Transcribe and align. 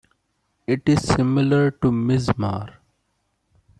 It 0.65 0.89
is 0.89 1.03
similar 1.07 1.69
to 1.69 1.77
the 1.89 1.91
mizmar. 1.91 2.77